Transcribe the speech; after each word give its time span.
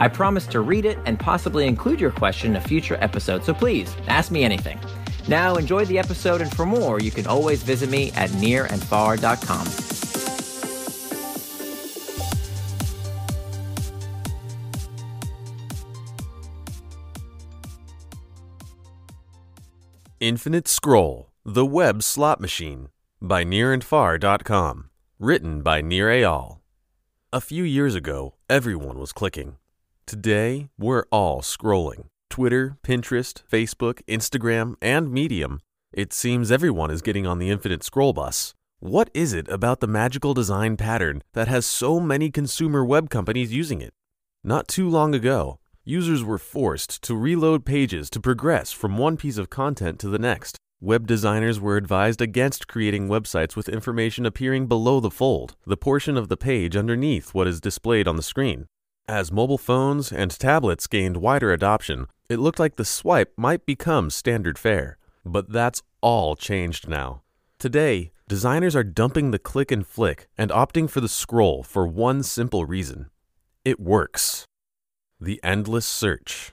I 0.00 0.08
promise 0.08 0.46
to 0.48 0.60
read 0.60 0.86
it 0.86 0.98
and 1.04 1.20
possibly 1.20 1.66
include 1.66 2.00
your 2.00 2.10
question 2.10 2.52
in 2.52 2.56
a 2.56 2.60
future 2.60 2.96
episode, 3.00 3.44
so 3.44 3.52
please 3.52 3.94
ask 4.08 4.32
me 4.32 4.42
anything. 4.42 4.80
Now, 5.28 5.56
enjoy 5.56 5.84
the 5.84 5.98
episode, 5.98 6.40
and 6.40 6.50
for 6.50 6.64
more, 6.64 7.00
you 7.00 7.10
can 7.10 7.26
always 7.26 7.62
visit 7.62 7.90
me 7.90 8.10
at 8.12 8.30
nirandfar.com. 8.30 9.66
Infinite 20.18 20.68
Scroll 20.68 21.30
The 21.44 21.64
Web 21.66 22.02
Slot 22.02 22.40
Machine 22.40 22.88
by 23.20 23.44
nirandfar.com. 23.44 24.90
Written 25.18 25.62
by 25.62 25.82
Nir 25.82 26.08
Eyal. 26.08 26.58
A 27.32 27.40
few 27.40 27.64
years 27.64 27.94
ago, 27.94 28.34
everyone 28.48 28.98
was 28.98 29.12
clicking. 29.12 29.56
Today, 30.10 30.70
we're 30.76 31.04
all 31.12 31.40
scrolling. 31.40 32.06
Twitter, 32.30 32.76
Pinterest, 32.82 33.44
Facebook, 33.48 34.02
Instagram, 34.08 34.74
and 34.82 35.08
Medium. 35.12 35.60
It 35.92 36.12
seems 36.12 36.50
everyone 36.50 36.90
is 36.90 37.00
getting 37.00 37.28
on 37.28 37.38
the 37.38 37.48
infinite 37.48 37.84
scroll 37.84 38.12
bus. 38.12 38.52
What 38.80 39.08
is 39.14 39.32
it 39.32 39.46
about 39.48 39.78
the 39.78 39.86
magical 39.86 40.34
design 40.34 40.76
pattern 40.76 41.22
that 41.34 41.46
has 41.46 41.64
so 41.64 42.00
many 42.00 42.28
consumer 42.28 42.84
web 42.84 43.08
companies 43.08 43.52
using 43.52 43.80
it? 43.80 43.92
Not 44.42 44.66
too 44.66 44.88
long 44.88 45.14
ago, 45.14 45.60
users 45.84 46.24
were 46.24 46.38
forced 46.38 47.02
to 47.02 47.14
reload 47.14 47.64
pages 47.64 48.10
to 48.10 48.18
progress 48.18 48.72
from 48.72 48.98
one 48.98 49.16
piece 49.16 49.38
of 49.38 49.48
content 49.48 50.00
to 50.00 50.08
the 50.08 50.18
next. 50.18 50.56
Web 50.80 51.06
designers 51.06 51.60
were 51.60 51.76
advised 51.76 52.20
against 52.20 52.66
creating 52.66 53.06
websites 53.06 53.54
with 53.54 53.68
information 53.68 54.26
appearing 54.26 54.66
below 54.66 54.98
the 54.98 55.08
fold, 55.08 55.54
the 55.64 55.76
portion 55.76 56.16
of 56.16 56.26
the 56.26 56.36
page 56.36 56.74
underneath 56.74 57.32
what 57.32 57.46
is 57.46 57.60
displayed 57.60 58.08
on 58.08 58.16
the 58.16 58.24
screen. 58.24 58.66
As 59.10 59.32
mobile 59.32 59.58
phones 59.58 60.12
and 60.12 60.30
tablets 60.30 60.86
gained 60.86 61.16
wider 61.16 61.52
adoption, 61.52 62.06
it 62.28 62.38
looked 62.38 62.60
like 62.60 62.76
the 62.76 62.84
swipe 62.84 63.32
might 63.36 63.66
become 63.66 64.08
standard 64.08 64.56
fare. 64.56 64.98
But 65.26 65.50
that's 65.50 65.82
all 66.00 66.36
changed 66.36 66.86
now. 66.88 67.22
Today, 67.58 68.12
designers 68.28 68.76
are 68.76 68.84
dumping 68.84 69.32
the 69.32 69.40
click 69.40 69.72
and 69.72 69.84
flick 69.84 70.28
and 70.38 70.52
opting 70.52 70.88
for 70.88 71.00
the 71.00 71.08
scroll 71.08 71.64
for 71.64 71.88
one 71.88 72.22
simple 72.22 72.66
reason 72.66 73.10
it 73.64 73.80
works. 73.80 74.44
The 75.20 75.40
Endless 75.42 75.86
Search. 75.86 76.52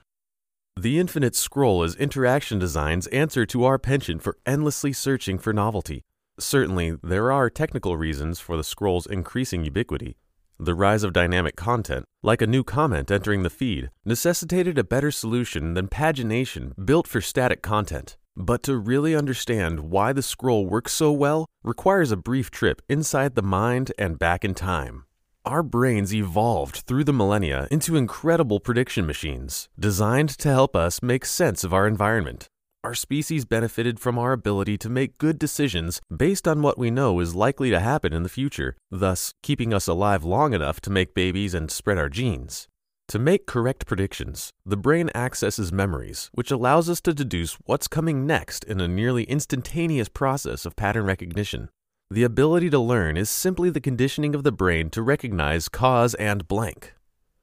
The 0.75 0.97
Infinite 0.97 1.35
Scroll 1.35 1.83
is 1.83 1.95
Interaction 1.95 2.58
Design's 2.58 3.05
answer 3.08 3.45
to 3.45 3.66
our 3.66 3.78
penchant 3.78 4.23
for 4.23 4.35
endlessly 4.47 4.94
searching 4.94 5.38
for 5.38 5.53
novelty. 5.53 6.02
Certainly, 6.39 6.97
there 7.03 7.31
are 7.31 7.52
technical 7.52 7.97
reasons 7.97 8.39
for 8.39 8.58
the 8.58 8.63
scroll's 8.63 9.05
increasing 9.05 9.63
ubiquity. 9.63 10.17
The 10.59 10.73
rise 10.73 11.03
of 11.03 11.13
dynamic 11.13 11.55
content, 11.55 12.05
like 12.23 12.41
a 12.41 12.47
new 12.47 12.63
comment 12.63 13.11
entering 13.11 13.44
the 13.44 13.50
feed, 13.52 13.91
necessitated 14.03 14.80
a 14.80 14.83
better 14.83 15.11
solution 15.11 15.75
than 15.75 15.88
pagination 15.88 16.73
built 16.83 17.08
for 17.08 17.22
static 17.22 17.61
content. 17.61 18.17
But 18.36 18.63
to 18.63 18.75
really 18.75 19.16
understand 19.16 19.91
why 19.91 20.13
the 20.13 20.23
scroll 20.23 20.66
works 20.66 20.94
so 20.94 21.11
well 21.11 21.45
requires 21.63 22.11
a 22.11 22.17
brief 22.17 22.50
trip 22.50 22.81
inside 22.89 23.35
the 23.35 23.44
mind 23.44 23.91
and 24.00 24.18
back 24.18 24.44
in 24.44 24.56
time. 24.56 25.03
Our 25.45 25.62
brains 25.62 26.13
evolved 26.13 26.78
through 26.88 27.03
the 27.03 27.13
millennia 27.13 27.68
into 27.69 27.95
incredible 27.95 28.59
prediction 28.59 29.06
machines, 29.06 29.69
designed 29.79 30.29
to 30.39 30.50
help 30.50 30.75
us 30.75 31.03
make 31.03 31.24
sense 31.24 31.63
of 31.63 31.72
our 31.72 31.88
environment. 31.88 32.50
Our 32.88 32.96
species 32.96 33.44
benefited 33.44 34.00
from 34.00 34.18
our 34.18 34.31
ability 34.31 34.78
to 34.78 34.90
make 34.90 35.18
good 35.18 35.38
decisions 35.38 36.00
based 36.09 36.48
on 36.48 36.62
what 36.62 36.78
we 36.78 36.90
know 36.90 37.20
is 37.20 37.36
likely 37.36 37.70
to 37.70 37.81
happen 37.81 38.14
in 38.14 38.24
the 38.24 38.30
future, 38.30 38.78
thus 38.90 39.34
keeping 39.44 39.74
us 39.74 39.90
alive 39.90 40.24
long 40.24 40.53
enough 40.53 40.80
to 40.84 40.90
make 40.90 41.14
babies 41.14 41.53
and 41.53 41.70
spread 41.70 41.98
our 41.98 42.08
genes. 42.08 42.70
To 43.09 43.20
make 43.20 43.46
correct 43.46 43.88
predictions, 43.88 44.53
the 44.66 44.78
brain 44.78 45.09
accesses 45.14 45.70
memories, 45.74 46.30
which 46.31 46.50
allows 46.50 46.90
us 46.90 47.02
to 47.02 47.14
deduce 47.14 47.56
what's 47.66 47.90
coming 47.90 48.25
next 48.25 48.64
in 48.64 48.80
a 48.80 48.88
nearly 48.88 49.25
instantaneous 49.25 50.08
process 50.08 50.66
of 50.66 50.78
pattern 50.78 51.04
recognition. 51.04 51.68
The 52.09 52.24
ability 52.24 52.69
to 52.69 52.80
learn 52.80 53.18
is 53.18 53.30
simply 53.30 53.69
the 53.69 53.81
conditioning 53.81 54.34
of 54.34 54.46
the 54.46 54.54
brain 54.54 54.90
to 54.92 55.02
recognize 55.02 55.68
cause 55.68 56.14
and 56.14 56.48
blank. 56.48 56.94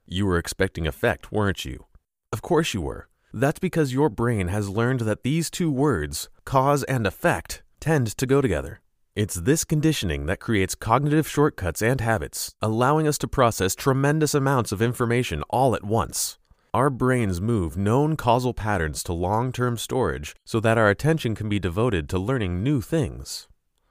You 0.07 0.25
were 0.25 0.39
expecting 0.39 0.87
effect, 0.87 1.31
weren't 1.31 1.65
you? 1.65 1.85
Of 2.33 2.41
course 2.41 2.73
you 2.73 2.81
were. 2.81 3.09
That's 3.37 3.59
because 3.59 3.91
your 3.91 4.07
brain 4.07 4.47
has 4.47 4.69
learned 4.69 5.01
that 5.01 5.23
these 5.23 5.49
two 5.49 5.69
words, 5.69 6.29
cause 6.45 6.83
and 6.83 7.05
effect, 7.05 7.63
tend 7.81 8.15
to 8.15 8.25
go 8.25 8.39
together. 8.39 8.79
It's 9.13 9.35
this 9.35 9.65
conditioning 9.65 10.25
that 10.27 10.39
creates 10.39 10.73
cognitive 10.73 11.27
shortcuts 11.27 11.81
and 11.81 11.99
habits, 11.99 12.55
allowing 12.61 13.09
us 13.09 13.17
to 13.17 13.27
process 13.27 13.75
tremendous 13.75 14.33
amounts 14.33 14.71
of 14.71 14.81
information 14.81 15.43
all 15.49 15.75
at 15.75 15.83
once. 15.83 16.37
Our 16.73 16.89
brains 16.89 17.41
move 17.41 17.75
known 17.75 18.15
causal 18.15 18.53
patterns 18.53 19.03
to 19.03 19.11
long 19.11 19.51
term 19.51 19.75
storage 19.75 20.33
so 20.45 20.61
that 20.61 20.77
our 20.77 20.89
attention 20.89 21.35
can 21.35 21.49
be 21.49 21.59
devoted 21.59 22.07
to 22.09 22.17
learning 22.17 22.63
new 22.63 22.79
things. 22.79 23.49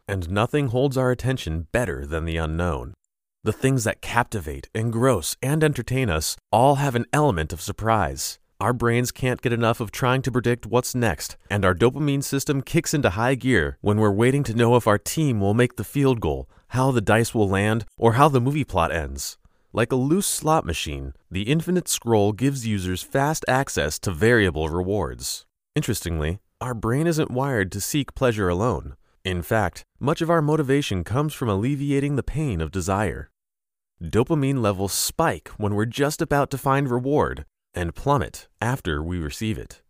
And 0.08 0.30
nothing 0.30 0.68
holds 0.68 0.96
our 0.96 1.10
attention 1.10 1.66
better 1.70 2.06
than 2.06 2.24
the 2.24 2.38
unknown. 2.38 2.94
The 3.42 3.52
things 3.52 3.84
that 3.84 4.00
captivate, 4.00 4.70
engross, 4.74 5.36
and 5.42 5.62
entertain 5.62 6.08
us 6.08 6.38
all 6.50 6.76
have 6.76 6.94
an 6.94 7.04
element 7.12 7.52
of 7.52 7.60
surprise. 7.60 8.38
Our 8.60 8.72
brains 8.72 9.10
can't 9.10 9.42
get 9.42 9.52
enough 9.52 9.80
of 9.80 9.90
trying 9.90 10.22
to 10.22 10.30
predict 10.30 10.64
what's 10.64 10.94
next, 10.94 11.36
and 11.50 11.64
our 11.64 11.74
dopamine 11.74 12.22
system 12.22 12.62
kicks 12.62 12.94
into 12.94 13.10
high 13.10 13.34
gear 13.34 13.78
when 13.80 13.98
we're 13.98 14.12
waiting 14.12 14.44
to 14.44 14.54
know 14.54 14.76
if 14.76 14.86
our 14.86 14.96
team 14.96 15.40
will 15.40 15.54
make 15.54 15.74
the 15.74 15.82
field 15.82 16.20
goal, 16.20 16.48
how 16.68 16.92
the 16.92 17.00
dice 17.00 17.34
will 17.34 17.48
land, 17.48 17.84
or 17.98 18.12
how 18.12 18.28
the 18.28 18.40
movie 18.40 18.64
plot 18.64 18.92
ends. 18.92 19.38
Like 19.72 19.90
a 19.90 19.96
loose 19.96 20.28
slot 20.28 20.64
machine, 20.64 21.14
the 21.28 21.42
infinite 21.42 21.88
scroll 21.88 22.32
gives 22.32 22.64
users 22.64 23.02
fast 23.02 23.44
access 23.48 23.98
to 23.98 24.12
variable 24.12 24.68
rewards. 24.68 25.46
Interestingly, 25.74 26.38
our 26.60 26.74
brain 26.74 27.08
isn't 27.08 27.32
wired 27.32 27.72
to 27.72 27.80
seek 27.80 28.14
pleasure 28.14 28.48
alone. 28.48 28.94
In 29.24 29.42
fact, 29.42 29.84
much 29.98 30.22
of 30.22 30.30
our 30.30 30.40
motivation 30.40 31.02
comes 31.02 31.34
from 31.34 31.48
alleviating 31.48 32.14
the 32.14 32.22
pain 32.22 32.60
of 32.60 32.70
desire. 32.70 33.30
Dopamine 34.00 34.62
levels 34.62 34.92
spike 34.92 35.48
when 35.56 35.74
we're 35.74 35.86
just 35.86 36.22
about 36.22 36.50
to 36.52 36.58
find 36.58 36.88
reward 36.88 37.44
and 37.74 37.94
plummet 37.94 38.48
after 38.60 39.02
we 39.02 39.18
receive 39.18 39.58
it. 39.58 39.82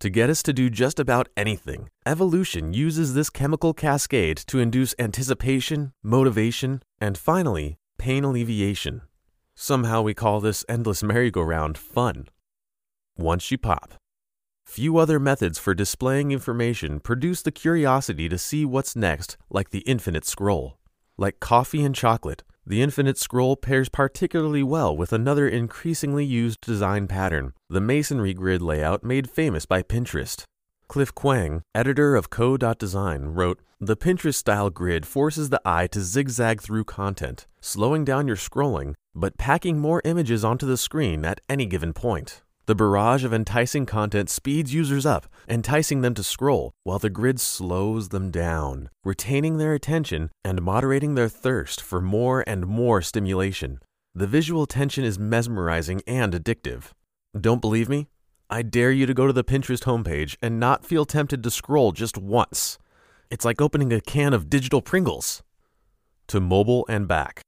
To 0.00 0.10
get 0.10 0.30
us 0.30 0.42
to 0.42 0.52
do 0.52 0.68
just 0.68 1.00
about 1.00 1.28
anything, 1.36 1.88
evolution 2.04 2.72
uses 2.72 3.14
this 3.14 3.30
chemical 3.30 3.72
cascade 3.72 4.36
to 4.46 4.58
induce 4.58 4.94
anticipation, 4.98 5.92
motivation, 6.02 6.82
and 7.00 7.16
finally, 7.16 7.78
pain 7.98 8.24
alleviation. 8.24 9.02
Somehow 9.54 10.02
we 10.02 10.14
call 10.14 10.40
this 10.40 10.64
endless 10.68 11.02
merry-go-round 11.02 11.78
fun. 11.78 12.28
Once 13.16 13.50
you 13.50 13.56
pop, 13.56 13.94
Few 14.66 14.98
other 14.98 15.20
methods 15.20 15.60
for 15.60 15.74
displaying 15.74 16.32
information 16.32 16.98
produce 16.98 17.40
the 17.40 17.52
curiosity 17.52 18.28
to 18.28 18.36
see 18.36 18.64
what's 18.64 18.96
next 18.96 19.36
like 19.48 19.70
the 19.70 19.78
infinite 19.80 20.26
scroll. 20.26 20.76
Like 21.16 21.38
coffee 21.38 21.84
and 21.84 21.94
chocolate, 21.94 22.42
the 22.66 22.82
infinite 22.82 23.16
scroll 23.16 23.54
pairs 23.54 23.88
particularly 23.88 24.62
well 24.62 24.96
with 24.96 25.12
another 25.12 25.48
increasingly 25.48 26.24
used 26.24 26.60
design 26.60 27.06
pattern, 27.06 27.52
the 27.70 27.80
masonry 27.80 28.34
grid 28.34 28.60
layout 28.60 29.04
made 29.04 29.30
famous 29.30 29.64
by 29.64 29.82
Pinterest. 29.82 30.42
Cliff 30.88 31.14
Kuang, 31.14 31.62
editor 31.74 32.16
of 32.16 32.30
Co.Design, 32.30 33.26
wrote 33.26 33.60
The 33.80 33.96
Pinterest 33.96 34.34
style 34.34 34.70
grid 34.70 35.06
forces 35.06 35.50
the 35.50 35.60
eye 35.64 35.86
to 35.88 36.00
zigzag 36.00 36.60
through 36.60 36.84
content, 36.84 37.46
slowing 37.60 38.04
down 38.04 38.26
your 38.26 38.36
scrolling, 38.36 38.94
but 39.14 39.38
packing 39.38 39.78
more 39.78 40.02
images 40.04 40.44
onto 40.44 40.66
the 40.66 40.76
screen 40.76 41.24
at 41.24 41.40
any 41.48 41.66
given 41.66 41.92
point. 41.92 42.42
The 42.66 42.74
barrage 42.74 43.22
of 43.22 43.32
enticing 43.32 43.86
content 43.86 44.28
speeds 44.28 44.74
users 44.74 45.06
up, 45.06 45.28
enticing 45.48 46.00
them 46.00 46.14
to 46.14 46.24
scroll, 46.24 46.72
while 46.82 46.98
the 46.98 47.08
grid 47.08 47.38
slows 47.38 48.08
them 48.08 48.32
down, 48.32 48.90
retaining 49.04 49.58
their 49.58 49.72
attention 49.72 50.30
and 50.44 50.60
moderating 50.60 51.14
their 51.14 51.28
thirst 51.28 51.80
for 51.80 52.00
more 52.00 52.42
and 52.44 52.66
more 52.66 53.02
stimulation. 53.02 53.78
The 54.16 54.26
visual 54.26 54.66
tension 54.66 55.04
is 55.04 55.16
mesmerizing 55.16 56.02
and 56.08 56.32
addictive. 56.32 56.90
Don't 57.40 57.60
believe 57.60 57.88
me? 57.88 58.08
I 58.50 58.62
dare 58.62 58.90
you 58.90 59.06
to 59.06 59.14
go 59.14 59.28
to 59.28 59.32
the 59.32 59.44
Pinterest 59.44 59.84
homepage 59.84 60.36
and 60.42 60.58
not 60.58 60.84
feel 60.84 61.04
tempted 61.04 61.44
to 61.44 61.50
scroll 61.52 61.92
just 61.92 62.18
once. 62.18 62.78
It's 63.30 63.44
like 63.44 63.60
opening 63.60 63.92
a 63.92 64.00
can 64.00 64.34
of 64.34 64.50
digital 64.50 64.82
Pringles. 64.82 65.44
To 66.28 66.40
mobile 66.40 66.84
and 66.88 67.06
back. 67.06 67.45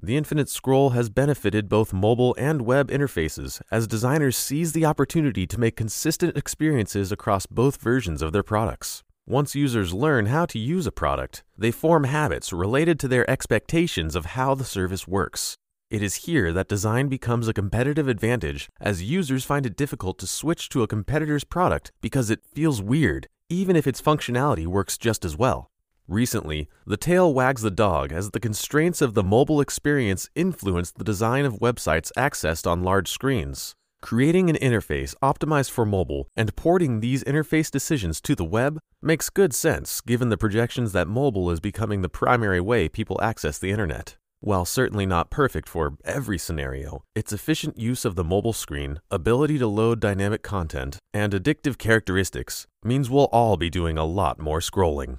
The 0.00 0.16
infinite 0.16 0.50
scroll 0.50 0.90
has 0.90 1.08
benefited 1.08 1.70
both 1.70 1.94
mobile 1.94 2.36
and 2.38 2.62
web 2.62 2.90
interfaces 2.90 3.62
as 3.70 3.86
designers 3.86 4.36
seize 4.36 4.72
the 4.72 4.84
opportunity 4.84 5.46
to 5.46 5.58
make 5.58 5.74
consistent 5.74 6.36
experiences 6.36 7.10
across 7.10 7.46
both 7.46 7.80
versions 7.80 8.20
of 8.20 8.32
their 8.32 8.42
products. 8.42 9.02
Once 9.26 9.54
users 9.54 9.94
learn 9.94 10.26
how 10.26 10.44
to 10.46 10.58
use 10.58 10.86
a 10.86 10.92
product, 10.92 11.42
they 11.56 11.70
form 11.70 12.04
habits 12.04 12.52
related 12.52 13.00
to 13.00 13.08
their 13.08 13.28
expectations 13.28 14.14
of 14.14 14.26
how 14.36 14.54
the 14.54 14.64
service 14.64 15.08
works. 15.08 15.56
It 15.90 16.02
is 16.02 16.26
here 16.26 16.52
that 16.52 16.68
design 16.68 17.08
becomes 17.08 17.48
a 17.48 17.54
competitive 17.54 18.06
advantage 18.06 18.68
as 18.80 19.02
users 19.02 19.44
find 19.44 19.64
it 19.64 19.76
difficult 19.76 20.18
to 20.18 20.26
switch 20.26 20.68
to 20.70 20.82
a 20.82 20.86
competitor's 20.86 21.44
product 21.44 21.90
because 22.02 22.28
it 22.28 22.44
feels 22.54 22.82
weird, 22.82 23.28
even 23.48 23.76
if 23.76 23.86
its 23.86 24.02
functionality 24.02 24.66
works 24.66 24.98
just 24.98 25.24
as 25.24 25.36
well. 25.36 25.70
Recently, 26.08 26.68
the 26.86 26.96
tail 26.96 27.34
wags 27.34 27.62
the 27.62 27.70
dog 27.70 28.12
as 28.12 28.30
the 28.30 28.38
constraints 28.38 29.02
of 29.02 29.14
the 29.14 29.24
mobile 29.24 29.60
experience 29.60 30.30
influence 30.36 30.92
the 30.92 31.02
design 31.02 31.44
of 31.44 31.58
websites 31.58 32.12
accessed 32.16 32.64
on 32.64 32.84
large 32.84 33.08
screens. 33.10 33.74
Creating 34.02 34.48
an 34.48 34.56
interface 34.56 35.16
optimized 35.20 35.72
for 35.72 35.84
mobile 35.84 36.28
and 36.36 36.54
porting 36.54 37.00
these 37.00 37.24
interface 37.24 37.72
decisions 37.72 38.20
to 38.20 38.36
the 38.36 38.44
web 38.44 38.78
makes 39.02 39.30
good 39.30 39.52
sense 39.52 40.00
given 40.00 40.28
the 40.28 40.36
projections 40.36 40.92
that 40.92 41.08
mobile 41.08 41.50
is 41.50 41.58
becoming 41.58 42.02
the 42.02 42.08
primary 42.08 42.60
way 42.60 42.88
people 42.88 43.20
access 43.20 43.58
the 43.58 43.72
internet. 43.72 44.16
While 44.40 44.64
certainly 44.64 45.06
not 45.06 45.30
perfect 45.30 45.68
for 45.68 45.96
every 46.04 46.38
scenario, 46.38 47.02
its 47.16 47.32
efficient 47.32 47.78
use 47.80 48.04
of 48.04 48.14
the 48.14 48.22
mobile 48.22 48.52
screen, 48.52 49.00
ability 49.10 49.58
to 49.58 49.66
load 49.66 49.98
dynamic 49.98 50.44
content, 50.44 50.98
and 51.12 51.32
addictive 51.32 51.78
characteristics 51.78 52.66
means 52.84 53.10
we'll 53.10 53.24
all 53.32 53.56
be 53.56 53.70
doing 53.70 53.98
a 53.98 54.04
lot 54.04 54.38
more 54.38 54.60
scrolling. 54.60 55.18